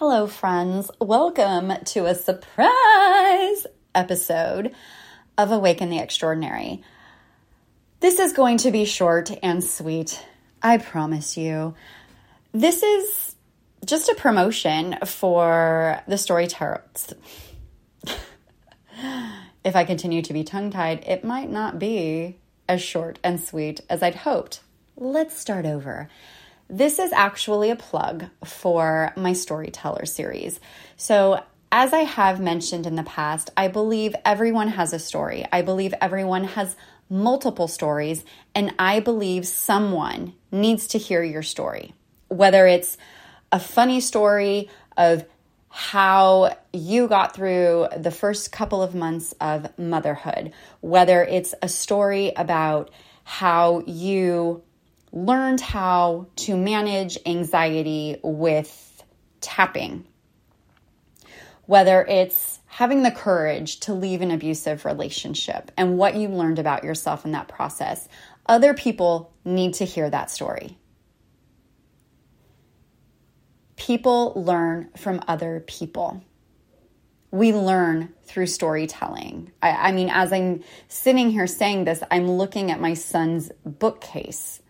Hello, 0.00 0.26
friends. 0.26 0.90
Welcome 0.98 1.74
to 1.84 2.06
a 2.06 2.14
surprise 2.14 3.66
episode 3.94 4.74
of 5.36 5.52
Awaken 5.52 5.90
the 5.90 5.98
Extraordinary. 5.98 6.82
This 8.00 8.18
is 8.18 8.32
going 8.32 8.56
to 8.56 8.70
be 8.70 8.86
short 8.86 9.30
and 9.42 9.62
sweet, 9.62 10.24
I 10.62 10.78
promise 10.78 11.36
you. 11.36 11.74
This 12.52 12.82
is 12.82 13.34
just 13.84 14.08
a 14.08 14.14
promotion 14.14 14.96
for 15.04 16.00
the 16.08 16.16
storytellers. 16.16 17.12
if 19.62 19.76
I 19.76 19.84
continue 19.84 20.22
to 20.22 20.32
be 20.32 20.44
tongue 20.44 20.70
tied, 20.70 21.04
it 21.06 21.24
might 21.24 21.50
not 21.50 21.78
be 21.78 22.38
as 22.66 22.80
short 22.80 23.18
and 23.22 23.38
sweet 23.38 23.82
as 23.90 24.02
I'd 24.02 24.14
hoped. 24.14 24.60
Let's 24.96 25.38
start 25.38 25.66
over. 25.66 26.08
This 26.70 27.00
is 27.00 27.12
actually 27.12 27.70
a 27.70 27.76
plug 27.76 28.26
for 28.44 29.12
my 29.16 29.32
storyteller 29.32 30.06
series. 30.06 30.60
So, 30.96 31.42
as 31.72 31.92
I 31.92 32.00
have 32.00 32.40
mentioned 32.40 32.86
in 32.86 32.94
the 32.94 33.02
past, 33.02 33.50
I 33.56 33.66
believe 33.66 34.14
everyone 34.24 34.68
has 34.68 34.92
a 34.92 35.00
story. 35.00 35.44
I 35.52 35.62
believe 35.62 35.94
everyone 36.00 36.44
has 36.44 36.76
multiple 37.08 37.66
stories, 37.66 38.24
and 38.54 38.72
I 38.78 39.00
believe 39.00 39.48
someone 39.48 40.34
needs 40.52 40.86
to 40.88 40.98
hear 40.98 41.24
your 41.24 41.42
story. 41.42 41.92
Whether 42.28 42.68
it's 42.68 42.96
a 43.50 43.58
funny 43.58 44.00
story 44.00 44.70
of 44.96 45.24
how 45.70 46.56
you 46.72 47.08
got 47.08 47.34
through 47.34 47.88
the 47.96 48.12
first 48.12 48.52
couple 48.52 48.80
of 48.80 48.94
months 48.94 49.34
of 49.40 49.76
motherhood, 49.76 50.52
whether 50.80 51.24
it's 51.24 51.52
a 51.62 51.68
story 51.68 52.32
about 52.36 52.90
how 53.24 53.82
you 53.86 54.62
learned 55.12 55.60
how 55.60 56.26
to 56.36 56.56
manage 56.56 57.18
anxiety 57.26 58.18
with 58.22 59.02
tapping. 59.40 60.06
Whether 61.66 62.04
it's 62.04 62.60
having 62.66 63.02
the 63.02 63.10
courage 63.10 63.80
to 63.80 63.94
leave 63.94 64.22
an 64.22 64.30
abusive 64.30 64.84
relationship 64.84 65.70
and 65.76 65.98
what 65.98 66.16
you 66.16 66.28
learned 66.28 66.58
about 66.58 66.84
yourself 66.84 67.24
in 67.24 67.32
that 67.32 67.48
process, 67.48 68.08
other 68.46 68.74
people 68.74 69.32
need 69.44 69.74
to 69.74 69.84
hear 69.84 70.08
that 70.10 70.30
story. 70.30 70.76
People 73.76 74.32
learn 74.36 74.90
from 74.96 75.22
other 75.26 75.64
people. 75.66 76.22
We 77.30 77.52
learn 77.52 78.12
through 78.24 78.46
storytelling. 78.46 79.52
I, 79.62 79.70
I 79.70 79.92
mean, 79.92 80.10
as 80.10 80.32
I'm 80.32 80.62
sitting 80.88 81.30
here 81.30 81.46
saying 81.46 81.84
this, 81.84 82.02
I'm 82.10 82.30
looking 82.30 82.70
at 82.70 82.80
my 82.80 82.94
son's 82.94 83.50
bookcase 83.64 84.60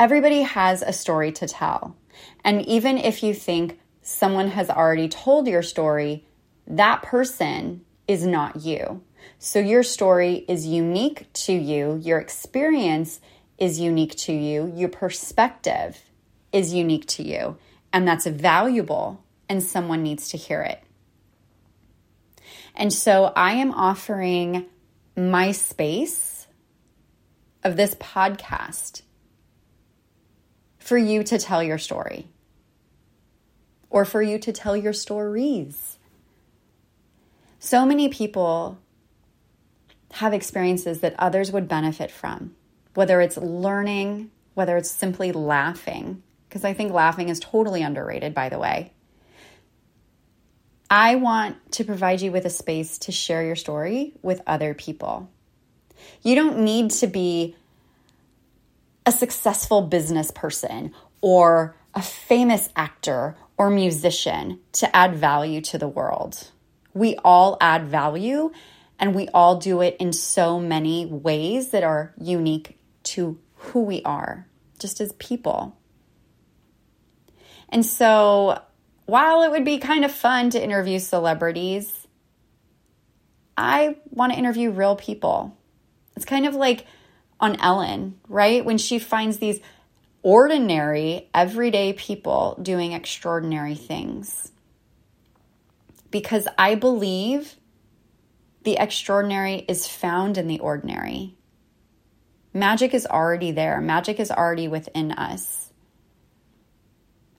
Everybody 0.00 0.42
has 0.42 0.82
a 0.82 0.92
story 0.92 1.32
to 1.32 1.48
tell. 1.48 1.96
And 2.44 2.64
even 2.66 2.98
if 2.98 3.22
you 3.22 3.34
think 3.34 3.80
someone 4.00 4.48
has 4.48 4.70
already 4.70 5.08
told 5.08 5.48
your 5.48 5.62
story, 5.62 6.24
that 6.66 7.02
person 7.02 7.84
is 8.06 8.24
not 8.24 8.62
you. 8.62 9.02
So 9.38 9.58
your 9.58 9.82
story 9.82 10.44
is 10.48 10.66
unique 10.66 11.32
to 11.32 11.52
you, 11.52 12.00
your 12.02 12.18
experience 12.18 13.20
is 13.58 13.80
unique 13.80 14.14
to 14.16 14.32
you, 14.32 14.72
your 14.74 14.88
perspective 14.88 16.00
is 16.52 16.72
unique 16.72 17.06
to 17.06 17.22
you, 17.22 17.56
and 17.92 18.06
that's 18.06 18.26
valuable, 18.26 19.24
and 19.48 19.62
someone 19.62 20.02
needs 20.02 20.28
to 20.30 20.36
hear 20.36 20.62
it. 20.62 20.82
And 22.74 22.92
so 22.92 23.32
I 23.34 23.54
am 23.54 23.72
offering 23.72 24.66
my 25.16 25.50
space 25.50 26.46
of 27.64 27.76
this 27.76 27.94
podcast 27.96 29.02
for 30.88 30.96
you 30.96 31.22
to 31.22 31.38
tell 31.38 31.62
your 31.62 31.76
story 31.76 32.26
or 33.90 34.06
for 34.06 34.22
you 34.22 34.38
to 34.38 34.52
tell 34.52 34.74
your 34.74 34.94
stories. 34.94 35.98
So 37.58 37.84
many 37.84 38.08
people 38.08 38.78
have 40.12 40.32
experiences 40.32 41.00
that 41.00 41.14
others 41.18 41.52
would 41.52 41.68
benefit 41.68 42.10
from, 42.10 42.54
whether 42.94 43.20
it's 43.20 43.36
learning, 43.36 44.30
whether 44.54 44.78
it's 44.78 44.90
simply 44.90 45.30
laughing, 45.30 46.22
because 46.48 46.64
I 46.64 46.72
think 46.72 46.90
laughing 46.90 47.28
is 47.28 47.38
totally 47.38 47.82
underrated, 47.82 48.32
by 48.32 48.48
the 48.48 48.58
way. 48.58 48.94
I 50.88 51.16
want 51.16 51.72
to 51.72 51.84
provide 51.84 52.22
you 52.22 52.32
with 52.32 52.46
a 52.46 52.50
space 52.50 52.96
to 53.00 53.12
share 53.12 53.44
your 53.44 53.56
story 53.56 54.14
with 54.22 54.40
other 54.46 54.72
people. 54.72 55.28
You 56.22 56.34
don't 56.34 56.60
need 56.60 56.92
to 56.92 57.06
be 57.06 57.56
a 59.08 59.12
successful 59.12 59.80
business 59.80 60.30
person 60.30 60.92
or 61.22 61.74
a 61.94 62.02
famous 62.02 62.68
actor 62.76 63.34
or 63.56 63.70
musician 63.70 64.60
to 64.72 64.94
add 64.94 65.16
value 65.16 65.62
to 65.62 65.78
the 65.78 65.88
world. 65.88 66.50
We 66.92 67.16
all 67.24 67.56
add 67.58 67.86
value 67.86 68.52
and 68.98 69.14
we 69.14 69.26
all 69.28 69.56
do 69.56 69.80
it 69.80 69.96
in 69.98 70.12
so 70.12 70.60
many 70.60 71.06
ways 71.06 71.70
that 71.70 71.82
are 71.82 72.12
unique 72.20 72.78
to 73.04 73.38
who 73.54 73.80
we 73.80 74.02
are, 74.02 74.46
just 74.78 75.00
as 75.00 75.12
people. 75.12 75.74
And 77.70 77.86
so, 77.86 78.60
while 79.06 79.42
it 79.42 79.50
would 79.50 79.64
be 79.64 79.78
kind 79.78 80.04
of 80.04 80.12
fun 80.12 80.50
to 80.50 80.62
interview 80.62 80.98
celebrities, 80.98 82.06
I 83.56 83.96
want 84.10 84.34
to 84.34 84.38
interview 84.38 84.70
real 84.70 84.96
people. 84.96 85.56
It's 86.14 86.26
kind 86.26 86.44
of 86.44 86.54
like 86.54 86.84
on 87.40 87.56
Ellen, 87.60 88.18
right? 88.28 88.64
When 88.64 88.78
she 88.78 88.98
finds 88.98 89.38
these 89.38 89.60
ordinary, 90.22 91.28
everyday 91.32 91.92
people 91.92 92.58
doing 92.60 92.92
extraordinary 92.92 93.74
things. 93.74 94.52
Because 96.10 96.48
I 96.58 96.74
believe 96.74 97.56
the 98.64 98.78
extraordinary 98.78 99.64
is 99.68 99.86
found 99.86 100.36
in 100.36 100.48
the 100.48 100.60
ordinary. 100.60 101.36
Magic 102.52 102.94
is 102.94 103.06
already 103.06 103.52
there, 103.52 103.80
magic 103.80 104.18
is 104.18 104.30
already 104.30 104.68
within 104.68 105.12
us. 105.12 105.72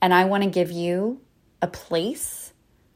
And 0.00 0.12
I 0.12 0.24
want 0.24 0.42
to 0.42 0.50
give 0.50 0.70
you 0.70 1.20
a 1.60 1.68
place 1.68 2.51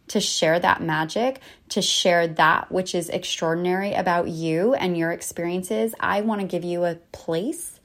to 0.08 0.20
share 0.20 0.58
that 0.58 0.82
magic, 0.82 1.40
to 1.70 1.82
share 1.82 2.28
that 2.28 2.70
which 2.70 2.94
is 2.94 3.08
extraordinary 3.08 3.94
about 3.94 4.28
you 4.28 4.74
and 4.74 4.96
your 4.96 5.10
experiences, 5.10 5.94
I 5.98 6.20
want 6.20 6.40
to 6.40 6.46
give 6.46 6.64
you 6.64 6.84
a 6.84 6.94
place 7.12 7.80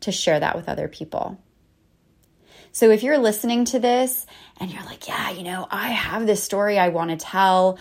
to 0.00 0.12
share 0.12 0.40
that 0.40 0.56
with 0.56 0.68
other 0.68 0.88
people. 0.88 1.38
So 2.72 2.90
if 2.90 3.02
you're 3.02 3.18
listening 3.18 3.64
to 3.66 3.78
this 3.78 4.26
and 4.58 4.72
you're 4.72 4.84
like, 4.84 5.08
yeah, 5.08 5.30
you 5.30 5.42
know, 5.42 5.66
I 5.70 5.88
have 5.88 6.26
this 6.26 6.42
story 6.42 6.78
I 6.78 6.88
want 6.88 7.10
to 7.10 7.16
tell. 7.16 7.78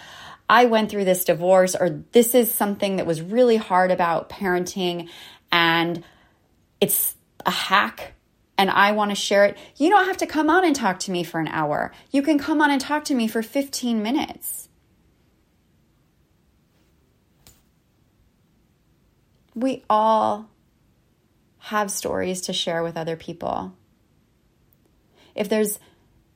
I 0.50 0.66
went 0.66 0.90
through 0.90 1.06
this 1.06 1.26
divorce, 1.26 1.76
or 1.76 2.04
this 2.12 2.34
is 2.34 2.52
something 2.52 2.96
that 2.96 3.06
was 3.06 3.22
really 3.22 3.58
hard 3.58 3.92
about 3.92 4.30
parenting, 4.30 5.10
and 5.52 6.04
it's 6.82 7.16
a 7.46 7.52
hack 7.52 8.14
and 8.60 8.70
I 8.70 8.92
want 8.92 9.12
to 9.12 9.16
share 9.16 9.46
it, 9.46 9.58
you 9.78 9.90
don't 9.90 10.06
have 10.06 10.18
to 10.18 10.28
come 10.28 10.50
on 10.50 10.66
and 10.66 10.76
talk 10.76 11.00
to 11.00 11.12
me 11.12 11.24
for 11.24 11.40
an 11.40 11.48
hour. 11.48 11.94
You 12.12 12.22
can 12.22 12.38
come 12.38 12.62
on 12.62 12.70
and 12.70 12.82
talk 12.82 13.06
to 13.06 13.16
me 13.16 13.26
for 13.26 13.42
15 13.42 14.04
minutes. 14.04 14.68
We 19.56 19.86
all 19.90 20.50
have 21.60 21.90
stories 21.90 22.42
to 22.42 22.54
share 22.54 22.84
with 22.84 22.98
other 22.98 23.16
people. 23.16 23.78
If 25.36 25.48
there's 25.48 25.80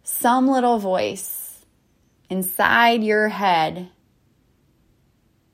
some 0.03 0.47
little 0.47 0.79
voice 0.79 1.65
inside 2.29 3.03
your 3.03 3.27
head 3.27 3.89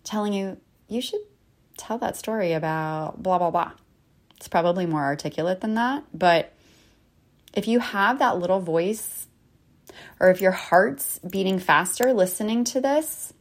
telling 0.03 0.33
you, 0.33 0.57
you 0.87 1.01
should 1.01 1.21
tell 1.77 1.97
that 1.97 2.15
story 2.15 2.53
about 2.53 3.23
blah, 3.23 3.39
blah, 3.39 3.49
blah. 3.49 3.71
It's 4.37 4.47
probably 4.47 4.85
more 4.85 5.03
articulate 5.03 5.61
than 5.61 5.73
that, 5.73 6.03
but 6.13 6.53
if 7.53 7.67
you 7.67 7.79
have 7.79 8.19
that 8.19 8.37
little 8.37 8.59
voice, 8.59 9.27
or 10.19 10.29
if 10.29 10.41
your 10.41 10.51
heart's 10.51 11.19
beating 11.19 11.59
faster 11.59 12.13
listening 12.13 12.63
to 12.65 12.81
this, 12.81 13.33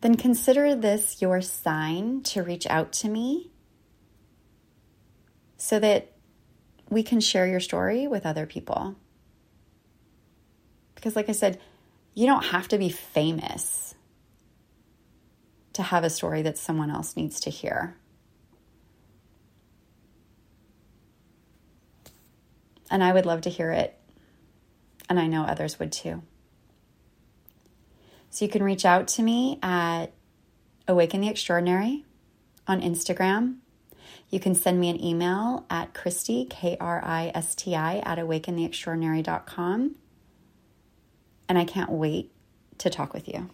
then 0.00 0.16
consider 0.16 0.74
this 0.74 1.22
your 1.22 1.40
sign 1.40 2.22
to 2.22 2.42
reach 2.42 2.66
out 2.66 2.92
to 2.92 3.08
me 3.08 3.50
so 5.56 5.78
that 5.78 6.12
we 6.90 7.02
can 7.02 7.20
share 7.20 7.46
your 7.46 7.60
story 7.60 8.06
with 8.08 8.26
other 8.26 8.44
people. 8.44 8.96
Because, 10.94 11.16
like 11.16 11.28
I 11.28 11.32
said, 11.32 11.60
you 12.14 12.26
don't 12.26 12.46
have 12.46 12.68
to 12.68 12.78
be 12.78 12.90
famous 12.90 13.94
to 15.72 15.82
have 15.82 16.04
a 16.04 16.10
story 16.10 16.42
that 16.42 16.58
someone 16.58 16.90
else 16.90 17.16
needs 17.16 17.40
to 17.40 17.50
hear. 17.50 17.96
And 22.92 23.02
I 23.02 23.12
would 23.12 23.26
love 23.26 23.40
to 23.40 23.50
hear 23.50 23.72
it. 23.72 23.98
And 25.08 25.18
I 25.18 25.26
know 25.26 25.42
others 25.42 25.78
would 25.78 25.90
too. 25.90 26.22
So 28.30 28.44
you 28.44 28.50
can 28.50 28.62
reach 28.62 28.84
out 28.84 29.08
to 29.08 29.22
me 29.22 29.58
at 29.62 30.12
Awaken 30.86 31.22
the 31.22 31.28
Extraordinary 31.28 32.04
on 32.68 32.80
Instagram. 32.80 33.56
You 34.28 34.40
can 34.40 34.54
send 34.54 34.78
me 34.78 34.90
an 34.90 35.02
email 35.02 35.66
at 35.70 35.94
Kristi, 35.94 36.48
K 36.48 36.76
R 36.78 37.02
I 37.04 37.32
S 37.34 37.54
T 37.54 37.74
I, 37.74 37.98
at 37.98 38.18
awakentheextraordinary.com. 38.18 39.96
And 41.48 41.58
I 41.58 41.64
can't 41.64 41.90
wait 41.90 42.30
to 42.78 42.90
talk 42.90 43.14
with 43.14 43.26
you. 43.26 43.50